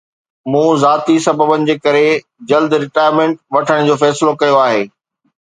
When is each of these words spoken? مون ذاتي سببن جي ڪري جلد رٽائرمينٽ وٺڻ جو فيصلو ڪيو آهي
مون 0.51 0.69
ذاتي 0.83 1.15
سببن 1.25 1.67
جي 1.67 1.75
ڪري 1.87 2.01
جلد 2.53 2.71
رٽائرمينٽ 2.85 3.35
وٺڻ 3.59 3.79
جو 3.93 4.01
فيصلو 4.07 4.33
ڪيو 4.43 4.59
آهي 4.65 4.83